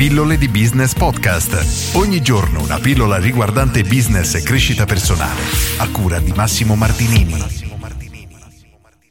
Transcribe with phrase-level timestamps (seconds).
[0.00, 1.94] Pillole di Business Podcast.
[1.94, 5.42] Ogni giorno una pillola riguardante business e crescita personale.
[5.76, 7.34] A cura di Massimo Martinini.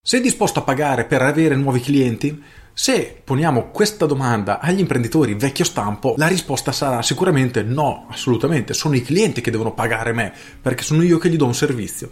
[0.00, 2.40] Sei disposto a pagare per avere nuovi clienti?
[2.72, 8.94] Se poniamo questa domanda agli imprenditori vecchio stampo, la risposta sarà sicuramente no, assolutamente, sono
[8.94, 10.32] i clienti che devono pagare me,
[10.62, 12.10] perché sono io che gli do un servizio.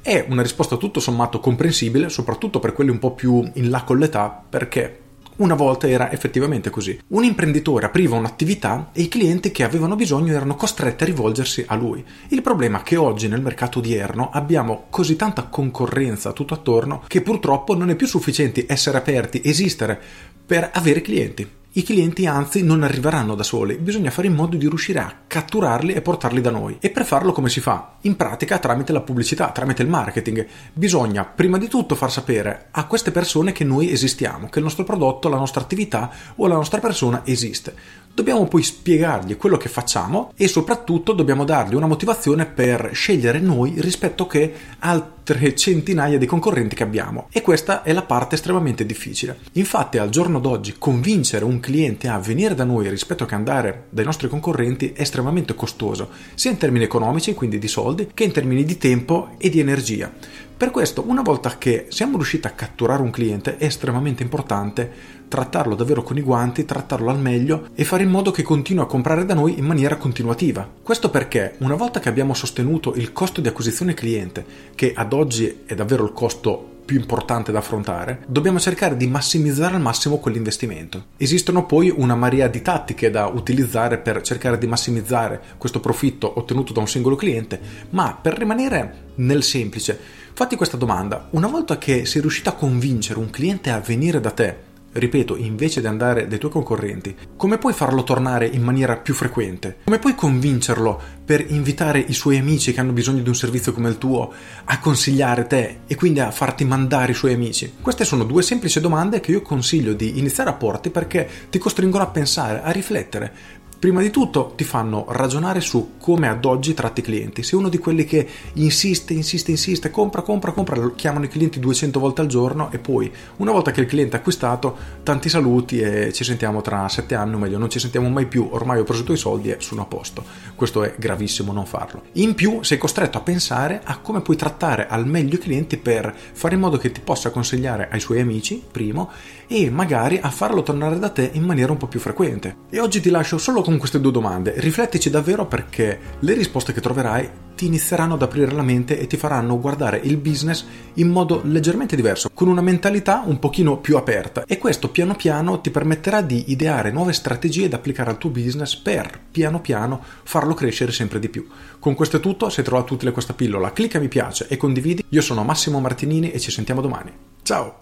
[0.00, 3.98] È una risposta tutto sommato comprensibile, soprattutto per quelli un po' più in là con
[3.98, 5.00] l'età, perché
[5.36, 6.98] una volta era effettivamente così.
[7.08, 11.74] Un imprenditore apriva un'attività e i clienti che avevano bisogno erano costretti a rivolgersi a
[11.74, 12.04] lui.
[12.28, 17.22] Il problema è che oggi nel mercato odierno abbiamo così tanta concorrenza tutto attorno che
[17.22, 20.00] purtroppo non è più sufficiente essere aperti, esistere
[20.46, 21.62] per avere clienti.
[21.76, 25.92] I clienti anzi non arriveranno da soli, bisogna fare in modo di riuscire a catturarli
[25.92, 26.76] e portarli da noi.
[26.78, 27.96] E per farlo come si fa?
[28.02, 30.46] In pratica tramite la pubblicità, tramite il marketing.
[30.72, 34.84] Bisogna prima di tutto far sapere a queste persone che noi esistiamo, che il nostro
[34.84, 37.74] prodotto, la nostra attività o la nostra persona esiste.
[38.14, 43.74] Dobbiamo poi spiegargli quello che facciamo e soprattutto dobbiamo dargli una motivazione per scegliere noi
[43.78, 47.26] rispetto che altre centinaia di concorrenti che abbiamo.
[47.32, 49.40] E questa è la parte estremamente difficile.
[49.54, 54.04] Infatti al giorno d'oggi convincere un cliente a venire da noi rispetto che andare dai
[54.04, 58.62] nostri concorrenti è estremamente costoso, sia in termini economici, quindi di soldi, che in termini
[58.62, 60.12] di tempo e di energia.
[60.56, 64.88] Per questo, una volta che siamo riusciti a catturare un cliente, è estremamente importante
[65.26, 68.86] trattarlo davvero con i guanti, trattarlo al meglio e fare in modo che continui a
[68.86, 70.68] comprare da noi in maniera continuativa.
[70.80, 74.44] Questo perché una volta che abbiamo sostenuto il costo di acquisizione cliente,
[74.76, 79.74] che ad oggi è davvero il costo più importante da affrontare, dobbiamo cercare di massimizzare
[79.74, 81.06] al massimo quell'investimento.
[81.16, 86.72] Esistono poi una marea di tattiche da utilizzare per cercare di massimizzare questo profitto ottenuto
[86.72, 87.58] da un singolo cliente,
[87.90, 91.28] ma per rimanere nel semplice, fatti questa domanda.
[91.30, 95.80] Una volta che sei riuscito a convincere un cliente a venire da te, ripeto, invece
[95.80, 99.78] di andare dai tuoi concorrenti, come puoi farlo tornare in maniera più frequente?
[99.84, 103.88] Come puoi convincerlo per invitare i suoi amici che hanno bisogno di un servizio come
[103.88, 104.32] il tuo
[104.64, 107.72] a consigliare te e quindi a farti mandare i suoi amici?
[107.80, 112.02] Queste sono due semplici domande che io consiglio di iniziare a porti perché ti costringono
[112.02, 117.00] a pensare, a riflettere Prima di tutto ti fanno ragionare su come ad oggi tratti
[117.00, 117.42] i clienti.
[117.42, 122.00] Sei uno di quelli che insiste, insiste, insiste, compra, compra, compra, chiamano i clienti 200
[122.00, 126.14] volte al giorno e poi una volta che il cliente è acquistato, tanti saluti e
[126.14, 129.02] ci sentiamo tra 7 anni o meglio, non ci sentiamo mai più, ormai ho preso
[129.02, 130.24] i tuoi soldi e sono a posto.
[130.54, 132.04] Questo è gravissimo non farlo.
[132.12, 136.10] In più sei costretto a pensare a come puoi trattare al meglio i clienti per
[136.32, 139.10] fare in modo che ti possa consigliare ai suoi amici, primo,
[139.46, 142.56] e magari a farlo tornare da te in maniera un po' più frequente.
[142.70, 146.80] E oggi ti lascio solo con queste due domande, riflettici davvero perché le risposte che
[146.80, 150.64] troverai ti inizieranno ad aprire la mente e ti faranno guardare il business
[150.94, 155.60] in modo leggermente diverso, con una mentalità un pochino più aperta e questo piano piano
[155.60, 160.54] ti permetterà di ideare nuove strategie da applicare al tuo business per piano piano farlo
[160.54, 161.46] crescere sempre di più.
[161.80, 165.04] Con questo è tutto, se hai trovato utile questa pillola clicca mi piace e condividi.
[165.08, 167.12] Io sono Massimo Martinini e ci sentiamo domani.
[167.42, 167.76] Ciao!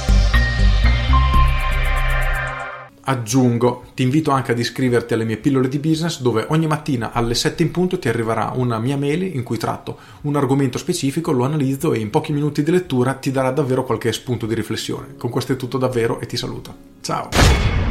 [3.04, 7.34] Aggiungo, ti invito anche ad iscriverti alle mie pillole di business dove ogni mattina alle
[7.34, 11.44] 7 in punto ti arriverà una mia mail in cui tratto un argomento specifico, lo
[11.44, 15.14] analizzo e in pochi minuti di lettura ti darà davvero qualche spunto di riflessione.
[15.16, 16.74] Con questo è tutto davvero e ti saluto.
[17.00, 17.81] Ciao!